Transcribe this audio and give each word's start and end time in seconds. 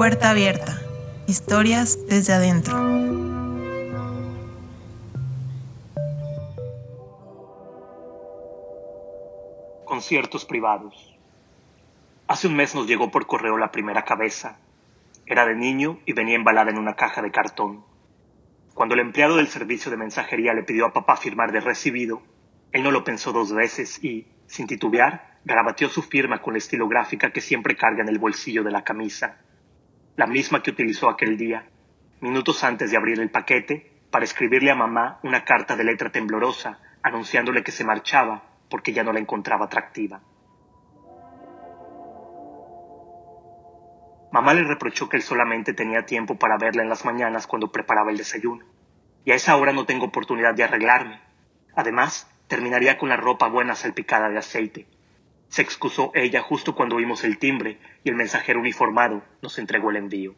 Puerta 0.00 0.30
abierta. 0.30 0.80
Historias 1.26 1.98
desde 2.08 2.32
adentro. 2.32 2.74
Conciertos 9.84 10.46
privados. 10.46 11.14
Hace 12.28 12.46
un 12.46 12.56
mes 12.56 12.74
nos 12.74 12.86
llegó 12.86 13.10
por 13.10 13.26
correo 13.26 13.58
la 13.58 13.70
primera 13.70 14.06
cabeza. 14.06 14.56
Era 15.26 15.44
de 15.44 15.54
niño 15.54 15.98
y 16.06 16.14
venía 16.14 16.36
embalada 16.36 16.70
en 16.70 16.78
una 16.78 16.96
caja 16.96 17.20
de 17.20 17.30
cartón. 17.30 17.84
Cuando 18.72 18.94
el 18.94 19.02
empleado 19.02 19.36
del 19.36 19.48
servicio 19.48 19.90
de 19.90 19.98
mensajería 19.98 20.54
le 20.54 20.62
pidió 20.62 20.86
a 20.86 20.94
papá 20.94 21.18
firmar 21.18 21.52
de 21.52 21.60
recibido, 21.60 22.22
él 22.72 22.84
no 22.84 22.90
lo 22.90 23.04
pensó 23.04 23.32
dos 23.32 23.52
veces 23.52 24.02
y, 24.02 24.28
sin 24.46 24.66
titubear, 24.66 25.40
garabateó 25.44 25.90
su 25.90 26.00
firma 26.00 26.40
con 26.40 26.54
la 26.54 26.58
estilográfica 26.58 27.34
que 27.34 27.42
siempre 27.42 27.76
carga 27.76 28.00
en 28.00 28.08
el 28.08 28.18
bolsillo 28.18 28.64
de 28.64 28.70
la 28.70 28.82
camisa, 28.82 29.36
la 30.20 30.26
misma 30.26 30.62
que 30.62 30.70
utilizó 30.70 31.08
aquel 31.08 31.38
día, 31.38 31.64
minutos 32.20 32.62
antes 32.62 32.90
de 32.90 32.98
abrir 32.98 33.18
el 33.20 33.30
paquete, 33.30 33.90
para 34.10 34.26
escribirle 34.26 34.70
a 34.70 34.74
mamá 34.74 35.18
una 35.22 35.46
carta 35.46 35.76
de 35.76 35.84
letra 35.84 36.12
temblorosa 36.12 36.78
anunciándole 37.02 37.64
que 37.64 37.72
se 37.72 37.86
marchaba 37.86 38.42
porque 38.68 38.92
ya 38.92 39.02
no 39.02 39.14
la 39.14 39.18
encontraba 39.18 39.64
atractiva. 39.64 40.20
Mamá 44.30 44.52
le 44.52 44.64
reprochó 44.64 45.08
que 45.08 45.16
él 45.16 45.22
solamente 45.22 45.72
tenía 45.72 46.04
tiempo 46.04 46.38
para 46.38 46.58
verla 46.58 46.82
en 46.82 46.90
las 46.90 47.06
mañanas 47.06 47.46
cuando 47.46 47.72
preparaba 47.72 48.10
el 48.10 48.18
desayuno, 48.18 48.66
y 49.24 49.30
a 49.30 49.36
esa 49.36 49.56
hora 49.56 49.72
no 49.72 49.86
tengo 49.86 50.04
oportunidad 50.04 50.52
de 50.54 50.64
arreglarme. 50.64 51.18
Además, 51.74 52.30
terminaría 52.46 52.98
con 52.98 53.08
la 53.08 53.16
ropa 53.16 53.48
buena 53.48 53.74
salpicada 53.74 54.28
de 54.28 54.36
aceite. 54.36 54.86
Se 55.50 55.60
excusó 55.60 56.10
ella 56.14 56.40
justo 56.40 56.74
cuando 56.74 56.96
oímos 56.96 57.24
el 57.24 57.38
timbre 57.38 57.78
y 58.02 58.08
el 58.08 58.16
mensajero 58.16 58.60
uniformado 58.60 59.22
nos 59.42 59.58
entregó 59.58 59.90
el 59.90 59.96
envío. 59.96 60.34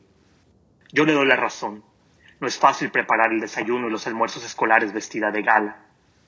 Yo 0.91 1.05
le 1.05 1.13
doy 1.13 1.27
la 1.27 1.37
razón. 1.37 1.85
No 2.41 2.49
es 2.49 2.59
fácil 2.59 2.91
preparar 2.91 3.33
el 3.33 3.41
desayuno 3.41 3.87
y 3.87 3.91
los 3.93 4.09
almuerzos 4.09 4.45
escolares 4.45 4.93
vestida 4.93 5.31
de 5.31 5.43
gala, 5.43 5.77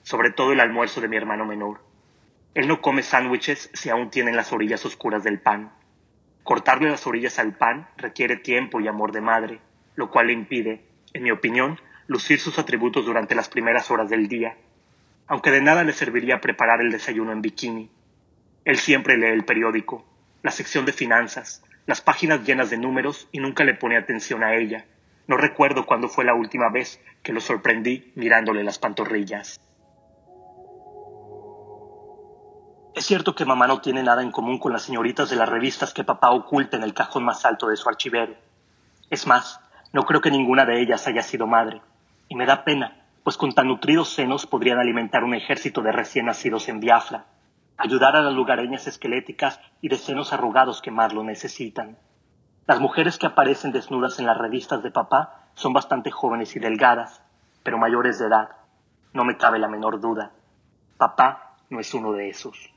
sobre 0.03 0.31
todo 0.31 0.53
el 0.53 0.61
almuerzo 0.61 1.01
de 1.01 1.09
mi 1.09 1.17
hermano 1.17 1.45
menor. 1.45 1.81
Él 2.55 2.69
no 2.69 2.81
come 2.81 3.03
sándwiches 3.03 3.71
si 3.75 3.91
aún 3.91 4.11
tienen 4.11 4.37
las 4.37 4.53
orillas 4.53 4.85
oscuras 4.87 5.25
del 5.25 5.41
pan. 5.41 5.73
Cortarle 6.45 6.91
las 6.91 7.07
orillas 7.07 7.41
al 7.41 7.57
pan 7.57 7.89
requiere 7.97 8.37
tiempo 8.37 8.81
y 8.81 8.87
amor 8.87 9.11
de 9.11 9.23
madre, 9.23 9.61
lo 9.97 10.11
cual 10.11 10.29
le 10.29 10.35
impide, 10.35 10.85
en 11.15 11.25
mi 11.25 11.33
opinión, 11.33 11.81
lucir 12.07 12.39
sus 12.39 12.61
atributos 12.61 13.05
durante 13.05 13.35
las 13.35 13.49
primeras 13.49 13.91
horas 13.91 14.09
del 14.09 14.29
día 14.29 14.57
aunque 15.27 15.51
de 15.51 15.61
nada 15.61 15.85
le 15.85 15.93
serviría 15.93 16.41
preparar 16.41 16.81
el 16.81 16.91
desayuno 16.91 17.33
en 17.33 17.43
bikini. 17.43 17.91
Él 18.65 18.79
siempre 18.79 19.19
lee 19.19 19.27
el 19.27 19.45
periódico, 19.45 20.05
la 20.43 20.51
sección 20.51 20.87
de 20.87 20.93
finanzas, 20.93 21.63
las 21.87 22.01
páginas 22.01 22.45
llenas 22.45 22.71
de 22.71 22.79
números 22.79 23.29
y 23.31 23.39
nunca 23.39 23.63
le 23.65 23.75
pone 23.75 23.97
atención 23.97 24.43
a 24.43 24.55
ella. 24.55 24.87
No 25.27 25.37
recuerdo 25.37 25.85
cuándo 25.85 26.09
fue 26.09 26.25
la 26.25 26.35
última 26.35 26.71
vez 26.71 27.01
que 27.23 27.35
lo 27.35 27.41
sorprendí 27.41 28.13
mirándole 28.15 28.65
las 28.65 28.79
pantorrillas. 28.79 29.61
Es 32.95 33.05
cierto 33.07 33.35
que 33.35 33.45
mamá 33.45 33.67
no 33.67 33.81
tiene 33.81 34.03
nada 34.03 34.23
en 34.23 34.31
común 34.31 34.59
con 34.59 34.73
las 34.73 34.83
señoritas 34.83 35.29
de 35.29 35.37
las 35.37 35.49
revistas 35.49 35.93
que 35.93 36.05
papá 36.05 36.31
oculta 36.31 36.77
en 36.77 36.85
el 36.85 36.95
cajón 36.95 37.25
más 37.25 37.45
alto 37.45 37.69
de 37.69 37.77
su 37.77 37.89
archivero. 37.89 38.35
Es 39.11 39.27
más, 39.27 39.61
no 39.93 40.05
creo 40.05 40.21
que 40.21 40.31
ninguna 40.31 40.65
de 40.65 40.81
ellas 40.81 41.07
haya 41.07 41.23
sido 41.23 41.47
madre. 41.47 41.83
Y 42.29 42.37
me 42.37 42.47
da 42.47 42.65
pena, 42.65 43.05
pues 43.25 43.37
con 43.37 43.53
tan 43.53 43.69
nutridos 43.69 44.15
senos 44.15 44.47
podrían 44.47 44.79
alimentar 44.79 45.25
un 45.25 45.35
ejército 45.35 45.83
de 45.83 45.93
recién 45.93 46.27
nacidos 46.27 46.69
en 46.69 46.81
Biafra, 46.81 47.27
ayudar 47.77 48.17
a 48.17 48.23
las 48.23 48.35
lugareñas 48.35 48.87
esqueléticas 48.87 49.61
y 49.81 49.89
de 49.89 49.97
senos 49.97 50.33
arrugados 50.33 50.81
que 50.81 50.91
más 50.91 51.13
lo 51.13 51.25
necesitan. 51.25 51.99
Las 52.67 52.81
mujeres 52.81 53.19
que 53.19 53.27
aparecen 53.27 53.73
desnudas 53.73 54.19
en 54.19 54.27
las 54.27 54.39
revistas 54.39 54.83
de 54.83 54.91
papá 54.91 55.49
son 55.55 55.73
bastante 55.73 56.11
jóvenes 56.11 56.57
y 56.57 56.61
delgadas, 56.61 57.23
pero 57.63 57.79
mayores 57.79 58.19
de 58.19 58.27
edad. 58.27 58.49
No 59.13 59.25
me 59.25 59.37
cabe 59.37 59.59
la 59.59 59.69
menor 59.69 60.01
duda. 60.01 60.33
Papá 60.97 61.57
no 61.71 61.81
es 61.81 61.93
uno 61.93 62.13
de 62.13 62.31
esos. 62.31 62.71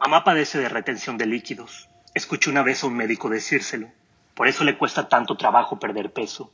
Mamá 0.00 0.22
padece 0.24 0.58
de 0.58 0.68
retención 0.68 1.16
de 1.16 1.26
líquidos. 1.26 1.88
Escuché 2.12 2.50
una 2.50 2.62
vez 2.62 2.84
a 2.84 2.88
un 2.88 2.94
médico 2.94 3.30
decírselo. 3.30 3.88
Por 4.34 4.48
eso 4.48 4.64
le 4.64 4.76
cuesta 4.76 5.08
tanto 5.08 5.36
trabajo 5.36 5.78
perder 5.78 6.12
peso. 6.12 6.52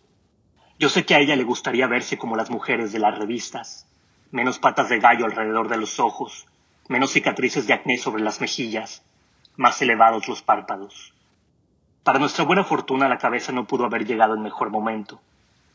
Yo 0.78 0.88
sé 0.88 1.04
que 1.04 1.14
a 1.14 1.18
ella 1.18 1.34
le 1.34 1.44
gustaría 1.44 1.86
verse 1.86 2.16
como 2.16 2.36
las 2.36 2.50
mujeres 2.50 2.92
de 2.92 3.00
las 3.00 3.18
revistas, 3.18 3.89
menos 4.30 4.58
patas 4.58 4.88
de 4.88 5.00
gallo 5.00 5.24
alrededor 5.24 5.68
de 5.68 5.76
los 5.76 5.98
ojos, 5.98 6.46
menos 6.88 7.12
cicatrices 7.12 7.66
de 7.66 7.74
acné 7.74 7.98
sobre 7.98 8.22
las 8.22 8.40
mejillas, 8.40 9.02
más 9.56 9.80
elevados 9.82 10.28
los 10.28 10.42
párpados. 10.42 11.14
Para 12.04 12.18
nuestra 12.18 12.44
buena 12.44 12.64
fortuna 12.64 13.08
la 13.08 13.18
cabeza 13.18 13.52
no 13.52 13.66
pudo 13.66 13.84
haber 13.84 14.06
llegado 14.06 14.34
en 14.34 14.42
mejor 14.42 14.70
momento. 14.70 15.20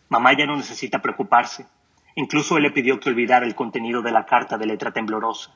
Mamá 0.09 0.33
ya 0.37 0.45
no 0.45 0.55
necesita 0.55 1.01
preocuparse. 1.01 1.65
Incluso 2.15 2.57
él 2.57 2.63
le 2.63 2.71
pidió 2.71 2.99
que 2.99 3.09
olvidara 3.09 3.45
el 3.45 3.55
contenido 3.55 4.01
de 4.01 4.11
la 4.11 4.25
carta 4.25 4.57
de 4.57 4.65
letra 4.65 4.91
temblorosa. 4.91 5.51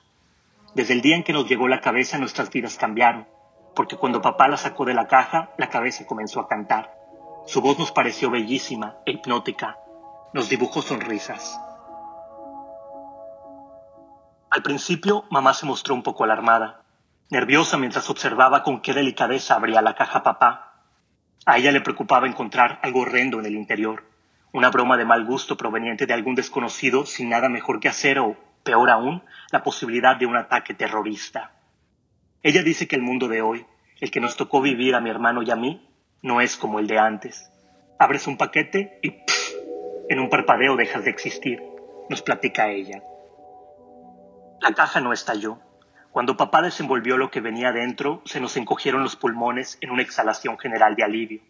Desde 0.76 0.94
el 0.94 1.02
día 1.02 1.16
en 1.16 1.24
que 1.24 1.34
nos 1.34 1.48
llegó 1.48 1.68
la 1.68 1.82
cabeza 1.82 2.18
nuestras 2.18 2.52
vidas 2.52 2.78
cambiaron, 2.78 3.28
porque 3.76 3.96
cuando 3.96 4.22
papá 4.22 4.48
la 4.48 4.58
sacó 4.58 4.86
de 4.86 4.94
la 4.94 5.08
caja, 5.08 5.52
la 5.58 5.70
cabeza 5.70 6.06
comenzó 6.06 6.40
a 6.42 6.48
cantar. 6.48 6.94
Su 7.46 7.62
voz 7.62 7.80
nos 7.80 7.92
pareció 7.92 8.30
bellísima 8.30 8.98
e 9.06 9.12
hipnótica. 9.12 9.78
Nos 10.34 10.50
dibujó 10.50 10.82
sonrisas. 10.82 11.60
Al 14.60 14.64
principio, 14.64 15.24
mamá 15.30 15.54
se 15.54 15.66
mostró 15.66 15.96
un 15.96 16.04
poco 16.04 16.26
alarmada, 16.26 16.84
nerviosa 17.30 17.78
mientras 17.78 18.10
observaba 18.10 18.62
con 18.62 18.82
qué 18.82 18.94
delicadeza 18.94 19.56
abría 19.56 19.82
la 19.82 19.96
caja 19.96 20.22
papá. 20.22 20.84
A 21.46 21.58
ella 21.58 21.72
le 21.72 21.80
preocupaba 21.80 22.28
encontrar 22.28 22.78
algo 22.84 23.04
horrendo 23.04 23.40
en 23.40 23.46
el 23.46 23.56
interior, 23.56 24.04
una 24.52 24.70
broma 24.70 24.98
de 24.98 25.06
mal 25.06 25.24
gusto 25.24 25.56
proveniente 25.56 26.08
de 26.08 26.14
algún 26.14 26.36
desconocido 26.36 27.06
sin 27.06 27.30
nada 27.30 27.48
mejor 27.48 27.80
que 27.80 27.88
hacer 27.88 28.20
o, 28.20 28.36
peor 28.64 28.90
aún, 28.90 29.24
la 29.50 29.64
posibilidad 29.64 30.18
de 30.18 30.26
un 30.26 30.36
ataque 30.36 30.74
terrorista. 30.74 31.54
Ella 32.44 32.62
dice 32.62 32.86
que 32.86 32.98
el 32.98 33.02
mundo 33.02 33.30
de 33.30 33.42
hoy, 33.42 33.66
el 34.02 34.12
que 34.12 34.20
nos 34.20 34.36
tocó 34.36 34.60
vivir 34.60 34.94
a 34.94 35.00
mi 35.00 35.10
hermano 35.10 35.42
y 35.42 35.52
a 35.52 35.56
mí, 35.56 35.90
no 36.22 36.42
es 36.42 36.58
como 36.58 36.80
el 36.80 36.88
de 36.88 37.00
antes. 37.00 37.50
Abres 37.98 38.28
un 38.28 38.36
paquete 38.36 39.00
y 39.02 39.16
en 40.10 40.20
un 40.20 40.30
parpadeo 40.30 40.76
dejas 40.76 41.06
de 41.06 41.12
existir, 41.12 41.64
nos 42.10 42.22
platica 42.22 42.70
ella. 42.72 43.02
La 44.62 44.74
caja 44.74 45.00
no 45.00 45.14
estalló. 45.14 45.60
Cuando 46.12 46.36
papá 46.36 46.62
desenvolvió 46.62 47.18
lo 47.18 47.32
que 47.32 47.40
venía 47.40 47.72
dentro, 47.72 48.22
se 48.26 48.42
nos 48.42 48.58
encogieron 48.58 49.04
los 49.04 49.16
pulmones 49.16 49.78
en 49.80 49.92
una 49.92 50.02
exhalación 50.02 50.58
general 50.58 50.96
de 50.96 51.04
alivio. 51.04 51.42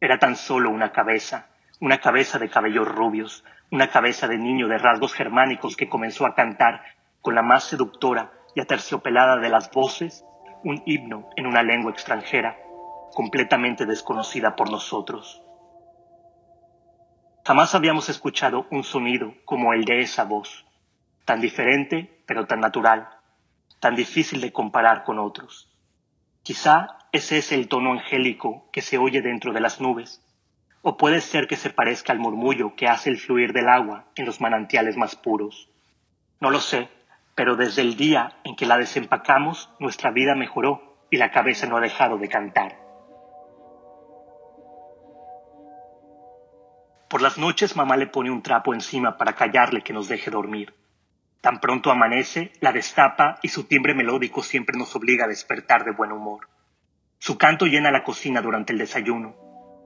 Era 0.00 0.18
tan 0.18 0.36
solo 0.36 0.70
una 0.70 0.92
cabeza, 0.92 1.48
una 1.80 1.98
cabeza 1.98 2.38
de 2.38 2.48
cabellos 2.48 2.86
rubios, 2.86 3.44
una 3.72 3.88
cabeza 3.88 4.28
de 4.28 4.38
niño 4.38 4.68
de 4.68 4.78
rasgos 4.78 5.14
germánicos 5.14 5.76
que 5.76 5.88
comenzó 5.88 6.26
a 6.26 6.34
cantar 6.34 6.82
con 7.20 7.34
la 7.34 7.42
más 7.42 7.64
seductora 7.64 8.30
y 8.54 8.60
aterciopelada 8.60 9.38
de 9.38 9.48
las 9.48 9.70
voces 9.70 10.24
un 10.62 10.82
himno 10.86 11.30
en 11.36 11.46
una 11.46 11.62
lengua 11.62 11.90
extranjera 11.90 12.56
completamente 13.14 13.84
desconocida 13.84 14.54
por 14.54 14.70
nosotros. 14.70 15.42
Jamás 17.44 17.74
habíamos 17.74 18.08
escuchado 18.08 18.66
un 18.70 18.84
sonido 18.84 19.34
como 19.44 19.72
el 19.72 19.84
de 19.84 20.00
esa 20.00 20.24
voz, 20.24 20.63
tan 21.24 21.40
diferente 21.40 22.22
pero 22.26 22.46
tan 22.46 22.60
natural, 22.60 23.08
tan 23.80 23.96
difícil 23.96 24.40
de 24.40 24.52
comparar 24.52 25.04
con 25.04 25.18
otros. 25.18 25.70
Quizá 26.42 26.98
ese 27.12 27.38
es 27.38 27.52
el 27.52 27.68
tono 27.68 27.92
angélico 27.92 28.68
que 28.72 28.82
se 28.82 28.98
oye 28.98 29.22
dentro 29.22 29.52
de 29.52 29.60
las 29.60 29.80
nubes, 29.80 30.22
o 30.82 30.96
puede 30.96 31.20
ser 31.20 31.46
que 31.46 31.56
se 31.56 31.70
parezca 31.70 32.12
al 32.12 32.18
murmullo 32.18 32.74
que 32.76 32.88
hace 32.88 33.08
el 33.10 33.18
fluir 33.18 33.52
del 33.52 33.68
agua 33.68 34.06
en 34.16 34.26
los 34.26 34.40
manantiales 34.40 34.96
más 34.96 35.16
puros. 35.16 35.70
No 36.40 36.50
lo 36.50 36.60
sé, 36.60 36.88
pero 37.34 37.56
desde 37.56 37.82
el 37.82 37.96
día 37.96 38.36
en 38.44 38.56
que 38.56 38.66
la 38.66 38.76
desempacamos, 38.76 39.70
nuestra 39.78 40.10
vida 40.10 40.34
mejoró 40.34 40.98
y 41.10 41.16
la 41.16 41.30
cabeza 41.30 41.66
no 41.66 41.78
ha 41.78 41.80
dejado 41.80 42.18
de 42.18 42.28
cantar. 42.28 42.78
Por 47.08 47.22
las 47.22 47.38
noches 47.38 47.76
mamá 47.76 47.96
le 47.96 48.08
pone 48.08 48.30
un 48.30 48.42
trapo 48.42 48.74
encima 48.74 49.16
para 49.16 49.34
callarle 49.34 49.82
que 49.82 49.92
nos 49.92 50.08
deje 50.08 50.30
dormir. 50.30 50.74
Tan 51.44 51.60
pronto 51.60 51.90
amanece, 51.90 52.52
la 52.60 52.72
destapa 52.72 53.38
y 53.42 53.48
su 53.48 53.64
timbre 53.64 53.94
melódico 53.94 54.42
siempre 54.42 54.78
nos 54.78 54.96
obliga 54.96 55.26
a 55.26 55.28
despertar 55.28 55.84
de 55.84 55.90
buen 55.90 56.10
humor. 56.10 56.48
Su 57.18 57.36
canto 57.36 57.66
llena 57.66 57.90
la 57.90 58.02
cocina 58.02 58.40
durante 58.40 58.72
el 58.72 58.78
desayuno. 58.78 59.36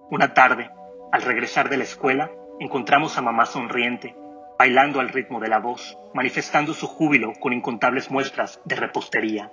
Una 0.08 0.34
tarde, 0.34 0.70
al 1.10 1.22
regresar 1.22 1.68
de 1.68 1.78
la 1.78 1.82
escuela, 1.82 2.30
encontramos 2.60 3.18
a 3.18 3.22
mamá 3.22 3.44
sonriente, 3.44 4.14
bailando 4.56 5.00
al 5.00 5.08
ritmo 5.08 5.40
de 5.40 5.48
la 5.48 5.58
voz, 5.58 5.98
manifestando 6.14 6.74
su 6.74 6.86
júbilo 6.86 7.32
con 7.40 7.52
incontables 7.52 8.08
muestras 8.08 8.60
de 8.64 8.76
repostería. 8.76 9.50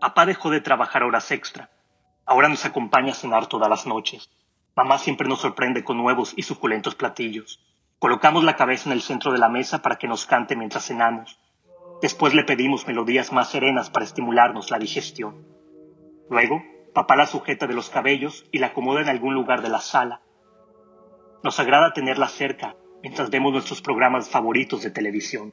Papá 0.00 0.26
dejó 0.26 0.50
de 0.50 0.60
trabajar 0.60 1.04
horas 1.04 1.30
extra. 1.30 1.70
Ahora 2.26 2.48
nos 2.48 2.64
acompaña 2.64 3.12
a 3.12 3.14
cenar 3.14 3.46
todas 3.46 3.70
las 3.70 3.86
noches. 3.86 4.28
Mamá 4.74 4.98
siempre 4.98 5.28
nos 5.28 5.42
sorprende 5.42 5.84
con 5.84 5.96
nuevos 5.96 6.32
y 6.34 6.42
suculentos 6.42 6.96
platillos. 6.96 7.69
Colocamos 8.00 8.44
la 8.44 8.56
cabeza 8.56 8.88
en 8.88 8.94
el 8.94 9.02
centro 9.02 9.30
de 9.30 9.38
la 9.38 9.50
mesa 9.50 9.82
para 9.82 9.96
que 9.96 10.08
nos 10.08 10.24
cante 10.24 10.56
mientras 10.56 10.86
cenamos. 10.86 11.38
Después 12.00 12.32
le 12.32 12.44
pedimos 12.44 12.86
melodías 12.86 13.30
más 13.30 13.50
serenas 13.50 13.90
para 13.90 14.06
estimularnos 14.06 14.70
la 14.70 14.78
digestión. 14.78 15.46
Luego, 16.30 16.62
papá 16.94 17.14
la 17.14 17.26
sujeta 17.26 17.66
de 17.66 17.74
los 17.74 17.90
cabellos 17.90 18.46
y 18.52 18.58
la 18.58 18.68
acomoda 18.68 19.02
en 19.02 19.10
algún 19.10 19.34
lugar 19.34 19.60
de 19.60 19.68
la 19.68 19.80
sala. 19.80 20.22
Nos 21.42 21.60
agrada 21.60 21.92
tenerla 21.92 22.28
cerca 22.28 22.74
mientras 23.02 23.28
vemos 23.28 23.52
nuestros 23.52 23.82
programas 23.82 24.30
favoritos 24.30 24.80
de 24.80 24.90
televisión. 24.90 25.52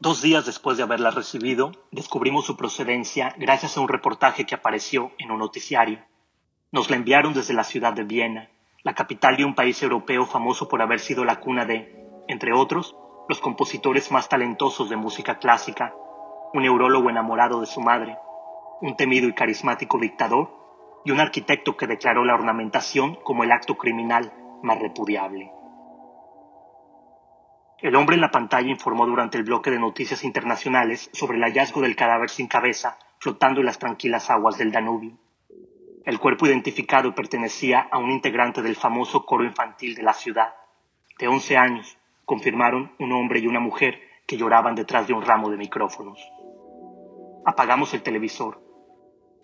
Dos 0.00 0.22
días 0.22 0.44
después 0.44 0.76
de 0.76 0.82
haberla 0.82 1.12
recibido, 1.12 1.70
descubrimos 1.92 2.46
su 2.46 2.56
procedencia 2.56 3.32
gracias 3.38 3.76
a 3.76 3.80
un 3.80 3.88
reportaje 3.88 4.44
que 4.44 4.56
apareció 4.56 5.12
en 5.18 5.30
un 5.30 5.38
noticiario. 5.38 6.00
Nos 6.72 6.90
la 6.90 6.96
enviaron 6.96 7.32
desde 7.32 7.54
la 7.54 7.62
ciudad 7.62 7.92
de 7.92 8.02
Viena, 8.02 8.50
la 8.82 8.94
capital 8.94 9.36
de 9.36 9.44
un 9.44 9.54
país 9.54 9.82
europeo 9.82 10.24
famoso 10.24 10.68
por 10.68 10.80
haber 10.80 11.00
sido 11.00 11.24
la 11.24 11.40
cuna 11.40 11.66
de, 11.66 12.06
entre 12.28 12.52
otros, 12.52 12.96
los 13.28 13.40
compositores 13.40 14.10
más 14.10 14.28
talentosos 14.28 14.88
de 14.88 14.96
música 14.96 15.38
clásica, 15.38 15.94
un 16.54 16.62
neurólogo 16.62 17.10
enamorado 17.10 17.60
de 17.60 17.66
su 17.66 17.80
madre, 17.80 18.16
un 18.80 18.96
temido 18.96 19.28
y 19.28 19.34
carismático 19.34 19.98
dictador 19.98 20.50
y 21.04 21.10
un 21.10 21.20
arquitecto 21.20 21.76
que 21.76 21.86
declaró 21.86 22.24
la 22.24 22.34
ornamentación 22.34 23.16
como 23.16 23.44
el 23.44 23.52
acto 23.52 23.76
criminal 23.76 24.32
más 24.62 24.78
repudiable. 24.78 25.52
El 27.78 27.96
hombre 27.96 28.14
en 28.14 28.20
la 28.20 28.30
pantalla 28.30 28.68
informó 28.68 29.06
durante 29.06 29.38
el 29.38 29.44
bloque 29.44 29.70
de 29.70 29.78
noticias 29.78 30.24
internacionales 30.24 31.08
sobre 31.12 31.38
el 31.38 31.44
hallazgo 31.44 31.80
del 31.80 31.96
cadáver 31.96 32.28
sin 32.28 32.46
cabeza 32.46 32.98
flotando 33.18 33.60
en 33.60 33.66
las 33.66 33.78
tranquilas 33.78 34.30
aguas 34.30 34.58
del 34.58 34.72
Danubio. 34.72 35.18
El 36.10 36.18
cuerpo 36.18 36.48
identificado 36.48 37.14
pertenecía 37.14 37.86
a 37.88 37.98
un 37.98 38.10
integrante 38.10 38.62
del 38.62 38.74
famoso 38.74 39.24
coro 39.24 39.44
infantil 39.44 39.94
de 39.94 40.02
la 40.02 40.12
ciudad. 40.12 40.56
De 41.20 41.28
11 41.28 41.56
años, 41.56 41.98
confirmaron 42.24 42.92
un 42.98 43.12
hombre 43.12 43.38
y 43.38 43.46
una 43.46 43.60
mujer 43.60 44.00
que 44.26 44.36
lloraban 44.36 44.74
detrás 44.74 45.06
de 45.06 45.12
un 45.14 45.22
ramo 45.22 45.50
de 45.50 45.56
micrófonos. 45.56 46.18
Apagamos 47.46 47.94
el 47.94 48.02
televisor. 48.02 48.60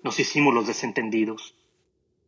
Nos 0.03 0.19
hicimos 0.19 0.53
los 0.53 0.67
desentendidos. 0.67 1.55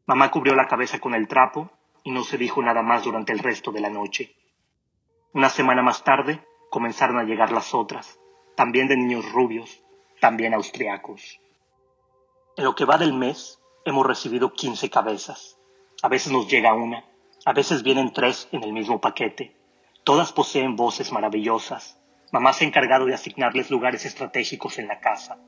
Mamá 0.07 0.31
cubrió 0.31 0.55
la 0.55 0.69
cabeza 0.69 1.01
con 1.01 1.17
el 1.17 1.27
trapo 1.27 1.73
y 2.05 2.13
no 2.13 2.23
se 2.23 2.39
dijo 2.39 2.63
nada 2.63 2.83
más 2.83 3.03
durante 3.03 3.33
el 3.33 3.41
resto 3.41 3.73
de 3.73 3.81
la 3.81 3.91
noche. 3.91 4.37
Una 5.33 5.49
semana 5.49 5.83
más 5.83 6.05
tarde 6.05 6.47
comenzaron 6.71 7.19
a 7.19 7.25
llegar 7.25 7.51
las 7.51 7.75
otras, 7.75 8.21
también 8.55 8.87
de 8.87 8.97
niños 8.97 9.33
rubios, 9.33 9.83
también 10.21 10.55
austriacos. 10.55 11.41
En 12.57 12.63
lo 12.63 12.77
que 12.77 12.85
va 12.85 12.99
del 12.99 13.15
mes, 13.15 13.59
hemos 13.89 14.07
recibido 14.07 14.53
15 14.53 14.91
cabezas. 14.91 15.59
A 16.03 16.09
veces 16.09 16.33
nos 16.33 16.49
llega 16.49 16.75
una, 16.75 17.05
a 17.45 17.53
veces 17.53 17.83
vienen 17.83 18.13
tres 18.13 18.49
en 18.53 18.63
el 18.63 18.73
mismo 18.73 19.01
paquete. 19.01 19.57
Todas 20.05 20.33
poseen 20.33 20.77
voces 20.77 21.13
maravillosas. 21.13 22.01
Mamá 22.33 22.53
se 22.53 22.65
ha 22.65 22.69
encargado 22.69 23.07
de 23.07 23.15
asignarles 23.15 23.71
lugares 23.71 24.05
estratégicos 24.05 24.79
en 24.79 24.89
la 24.89 25.01
casa. 25.01 25.39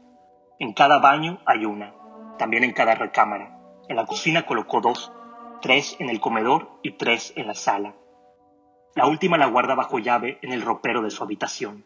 En 0.59 0.73
cada 0.73 0.99
baño 0.99 1.41
hay 1.47 1.65
una, 1.65 1.95
también 2.39 2.65
en 2.65 2.73
cada 2.73 2.95
recámara. 2.95 3.59
En 3.89 3.97
la 3.97 4.07
cocina 4.07 4.47
colocó 4.47 4.81
dos, 4.81 5.13
tres 5.61 5.97
en 5.99 6.11
el 6.11 6.21
comedor 6.21 6.71
y 6.83 6.93
tres 6.93 7.33
en 7.37 7.47
la 7.47 7.55
sala. 7.55 7.95
La 8.95 9.07
última 9.07 9.39
la 9.39 9.47
guarda 9.47 9.75
bajo 9.75 9.99
llave 9.99 10.39
en 10.43 10.53
el 10.53 10.63
ropero 10.63 11.03
de 11.03 11.11
su 11.11 11.23
habitación. 11.23 11.85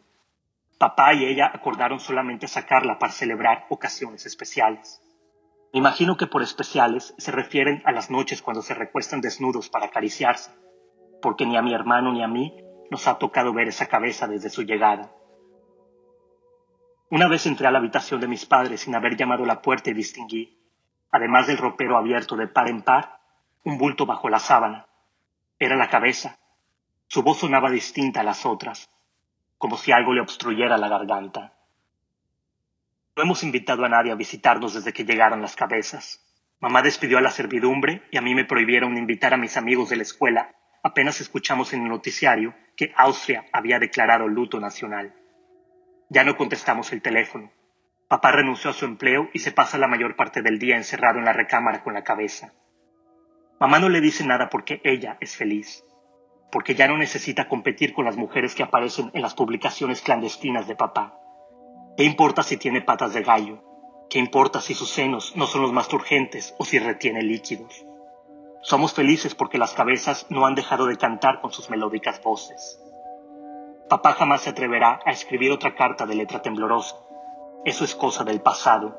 Papá 0.79 1.15
y 1.15 1.27
ella 1.27 1.51
acordaron 1.53 2.01
solamente 2.01 2.49
sacarla 2.49 2.99
para 2.99 3.13
celebrar 3.13 3.67
ocasiones 3.69 4.27
especiales. 4.27 5.04
Me 5.75 5.81
imagino 5.81 6.17
que 6.17 6.29
por 6.29 6.41
especiales 6.41 7.17
se 7.19 7.33
refieren 7.33 7.83
a 7.85 7.91
las 7.91 8.09
noches 8.09 8.43
cuando 8.43 8.63
se 8.63 8.75
recuestan 8.75 9.21
desnudos 9.21 9.69
para 9.69 9.87
acariciarse, 9.87 10.53
porque 11.21 11.47
ni 11.47 11.57
a 11.57 11.63
mi 11.63 11.75
hermano 11.75 12.13
ni 12.13 12.23
a 12.23 12.29
mí 12.29 12.57
nos 12.93 13.09
ha 13.09 13.19
tocado 13.19 13.53
ver 13.53 13.67
esa 13.67 13.87
cabeza 13.87 14.29
desde 14.29 14.51
su 14.51 14.63
llegada. 14.63 15.11
Una 17.11 17.27
vez 17.27 17.47
entré 17.47 17.67
a 17.67 17.73
la 17.73 17.79
habitación 17.79 18.21
de 18.21 18.29
mis 18.29 18.47
padres 18.47 18.83
sin 18.83 18.95
haber 18.95 19.17
llamado 19.17 19.43
a 19.43 19.49
la 19.49 19.63
puerta 19.63 19.91
y 19.91 19.95
distinguí, 19.95 20.57
además 21.11 21.49
del 21.49 21.59
ropero 21.59 21.97
abierto 21.97 22.37
de 22.37 22.47
par 22.47 22.69
en 22.69 22.83
par, 22.83 23.19
un 23.65 23.77
bulto 23.77 24.07
bajo 24.07 24.29
la 24.29 24.39
sábana. 24.39 24.87
Era 25.59 25.75
la 25.75 25.91
cabeza, 25.91 26.39
su 27.09 27.25
voz 27.25 27.39
sonaba 27.39 27.69
distinta 27.69 28.21
a 28.21 28.25
las 28.25 28.47
otras, 28.47 28.89
como 29.59 29.77
si 29.77 29.91
algo 29.91 30.13
le 30.13 30.21
obstruyera 30.21 30.79
la 30.79 30.89
garganta. 30.89 31.59
No 33.17 33.23
hemos 33.23 33.43
invitado 33.43 33.85
a 33.85 33.89
nadie 33.89 34.13
a 34.13 34.17
visitarnos 34.17 34.75
desde 34.75 34.93
que 34.93 35.05
llegaron 35.05 35.41
las 35.41 35.57
cabezas. 35.57 36.21
Mamá 36.61 36.83
despidió 36.83 37.19
a 37.19 37.21
la 37.21 37.31
servidumbre 37.31 38.03
y 38.11 38.17
a 38.17 38.21
mí 38.23 38.35
me 38.35 38.45
prohibieron 38.45 38.97
invitar 38.97 39.35
a 39.35 39.37
mis 39.37 39.57
amigos 39.57 39.91
de 39.91 39.97
la 39.97 40.03
escuela 40.03 40.55
apenas 40.83 41.21
escuchamos 41.21 41.73
en 41.73 41.83
el 41.83 41.89
noticiario 41.89 42.55
que 42.77 42.93
Austria 42.97 43.47
había 43.53 43.79
declarado 43.79 44.29
luto 44.29 44.61
nacional. 44.61 45.15
Ya 46.11 46.25
no 46.25 46.37
contestamos 46.37 46.93
el 46.93 47.01
teléfono. 47.01 47.51
Papá 48.07 48.33
renunció 48.33 48.71
a 48.71 48.75
su 48.75 48.85
empleo 48.85 49.31
y 49.33 49.39
se 49.39 49.51
pasa 49.51 49.79
la 49.79 49.89
mayor 49.89 50.15
parte 50.15 50.43
del 50.43 50.59
día 50.59 50.77
encerrado 50.77 51.19
en 51.19 51.25
la 51.25 51.33
recámara 51.33 51.83
con 51.83 51.95
la 51.95 52.05
cabeza. 52.05 52.53
Mamá 53.59 53.79
no 53.79 53.89
le 53.89 54.03
dice 54.03 54.27
nada 54.27 54.51
porque 54.51 54.81
ella 54.85 55.17
es 55.21 55.37
feliz 55.37 55.85
porque 56.55 56.77
ya 56.77 56.87
no 56.87 56.97
necesita 56.97 57.49
competir 57.49 57.93
con 57.93 58.05
las 58.05 58.17
mujeres 58.17 58.55
que 58.55 58.63
aparecen 58.63 59.11
en 59.13 59.23
las 59.23 59.35
publicaciones 59.35 60.03
clandestinas 60.03 60.69
de 60.69 60.77
papá. 60.77 61.19
¿Qué 61.97 62.03
importa 62.03 62.43
si 62.43 62.57
tiene 62.57 62.83
patas 62.83 63.15
de 63.15 63.23
gallo? 63.23 63.63
¿Qué 64.11 64.19
importa 64.19 64.61
si 64.61 64.75
sus 64.75 64.91
senos 64.91 65.37
no 65.37 65.47
son 65.47 65.63
los 65.63 65.73
más 65.73 65.87
turgentes 65.87 66.53
o 66.59 66.65
si 66.65 66.81
retiene 66.81 67.23
líquidos? 67.23 67.87
Somos 68.63 68.95
felices 68.95 69.37
porque 69.37 69.59
las 69.59 69.75
cabezas 69.75 70.27
no 70.29 70.45
han 70.45 70.57
dejado 70.57 70.87
de 70.87 70.97
cantar 70.97 71.41
con 71.41 71.53
sus 71.53 71.71
melódicas 71.71 72.21
voces. 72.21 72.83
Papá 73.89 74.15
jamás 74.15 74.41
se 74.41 74.51
atreverá 74.51 74.99
a 75.07 75.13
escribir 75.13 75.53
otra 75.53 75.77
carta 75.77 76.05
de 76.05 76.17
letra 76.17 76.43
temblorosa. 76.43 76.97
Eso 77.65 77.85
es 77.85 77.95
cosa 77.95 78.25
del 78.25 78.41
pasado, 78.41 78.99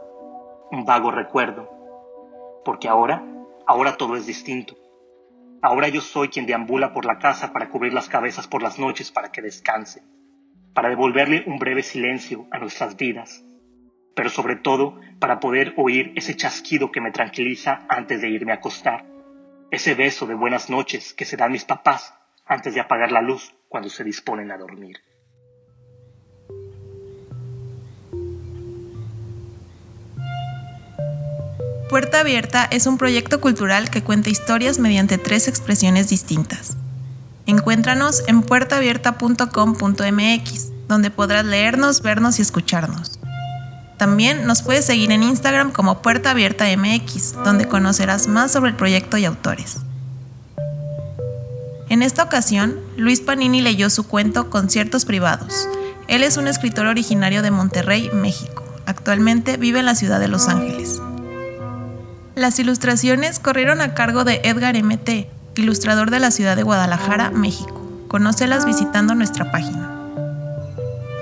un 0.72 0.86
vago 0.86 1.12
recuerdo. 1.12 1.70
Porque 2.64 2.88
ahora, 2.88 3.26
ahora 3.68 3.98
todo 3.98 4.16
es 4.16 4.26
distinto. 4.26 4.76
Ahora 5.62 5.90
yo 5.90 6.00
soy 6.00 6.30
quien 6.30 6.46
deambula 6.46 6.94
por 6.94 7.04
la 7.04 7.20
casa 7.20 7.52
para 7.52 7.70
cubrir 7.70 7.94
las 7.94 8.08
cabezas 8.08 8.48
por 8.48 8.64
las 8.64 8.80
noches 8.80 9.12
para 9.12 9.34
que 9.34 9.42
descanse, 9.42 10.02
para 10.76 10.90
devolverle 10.90 11.44
un 11.48 11.58
breve 11.58 11.82
silencio 11.82 12.46
a 12.52 12.60
nuestras 12.60 12.98
vidas, 12.98 13.44
pero 14.14 14.30
sobre 14.30 14.58
todo 14.58 15.00
para 15.20 15.40
poder 15.40 15.74
oír 15.78 16.12
ese 16.16 16.36
chasquido 16.36 16.92
que 16.92 17.02
me 17.02 17.12
tranquiliza 17.12 17.86
antes 17.88 18.22
de 18.22 18.30
irme 18.30 18.52
a 18.52 18.56
acostar, 18.56 19.06
ese 19.72 19.96
beso 19.96 20.28
de 20.28 20.36
buenas 20.36 20.70
noches 20.70 21.14
que 21.14 21.26
se 21.26 21.38
dan 21.38 21.54
mis 21.54 21.64
papás 21.64 22.14
antes 22.46 22.76
de 22.76 22.82
apagar 22.82 23.12
la 23.12 23.22
luz 23.22 23.56
cuando 23.70 23.90
se 23.90 24.04
disponen 24.04 24.52
a 24.52 24.58
dormir. 24.58 24.98
Puerta 31.90 32.20
Abierta 32.20 32.68
es 32.70 32.88
un 32.88 32.98
proyecto 32.98 33.40
cultural 33.40 33.90
que 33.90 34.04
cuenta 34.04 34.30
historias 34.30 34.80
mediante 34.80 35.18
tres 35.18 35.48
expresiones 35.48 36.10
distintas. 36.10 36.78
Encuéntranos 37.48 38.24
en 38.28 38.42
puertaabierta.com.mx, 38.42 40.72
donde 40.88 41.12
podrás 41.12 41.46
leernos, 41.46 42.02
vernos 42.02 42.40
y 42.40 42.42
escucharnos. 42.42 43.20
También 43.98 44.46
nos 44.46 44.62
puedes 44.62 44.86
seguir 44.86 45.12
en 45.12 45.24
Instagram 45.24 45.72
como 45.72 46.02
Puerta 46.02 46.32
Abierta 46.32 46.66
MX, 46.76 47.44
donde 47.44 47.68
conocerás 47.68 48.28
más 48.28 48.52
sobre 48.52 48.72
el 48.72 48.76
proyecto 48.76 49.18
y 49.18 49.26
autores. 49.26 49.78
En 51.90 52.02
esta 52.02 52.24
ocasión, 52.24 52.80
Luis 52.98 53.22
Panini 53.22 53.62
leyó 53.62 53.90
su 53.90 54.08
cuento 54.08 54.50
Conciertos 54.50 55.06
Privados. 55.06 55.68
Él 56.08 56.24
es 56.24 56.38
un 56.38 56.48
escritor 56.48 56.88
originario 56.88 57.42
de 57.42 57.52
Monterrey, 57.52 58.10
México. 58.12 58.64
Actualmente 58.86 59.58
vive 59.58 59.80
en 59.80 59.86
la 59.86 59.96
ciudad 59.96 60.20
de 60.20 60.28
Los 60.28 60.48
Ángeles. 60.48 61.02
Las 62.36 62.60
ilustraciones 62.60 63.40
corrieron 63.40 63.82
a 63.82 63.94
cargo 63.94 64.24
de 64.24 64.42
Edgar 64.44 64.76
MT, 64.76 65.28
ilustrador 65.58 66.12
de 66.12 66.20
la 66.20 66.32
ciudad 66.32 66.56
de 66.56 66.64
Guadalajara, 66.64 67.32
México. 67.32 67.82
Conócelas 68.08 68.66
visitando 68.66 69.16
nuestra 69.16 69.52
página. 69.52 69.92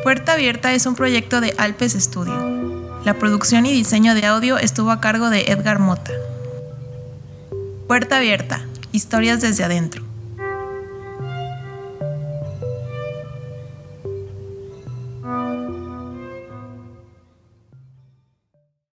Puerta 0.04 0.34
Abierta 0.34 0.74
es 0.74 0.86
un 0.86 0.96
proyecto 0.96 1.42
de 1.42 1.54
Alpes 1.58 1.94
Studio. 1.94 3.02
La 3.06 3.13
producción 3.16 3.66
y 3.66 3.72
diseño 3.72 4.16
de 4.16 4.25
audio 4.25 4.58
estuvo 4.58 4.92
a 4.92 5.02
cargo 5.02 5.30
de 5.30 5.46
Edgar 5.48 5.80
Mota. 5.80 6.12
Puerta 7.88 8.18
Abierta, 8.18 8.66
historias 8.92 9.42
desde 9.42 9.63
adentro. 9.63 10.12